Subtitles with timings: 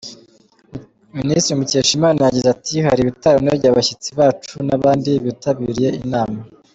[1.17, 6.39] Minisitiri Mukeshimana yagize ati "Hari ibitaranogeye abashyitsi bacu n’abandi bitabiriye inama.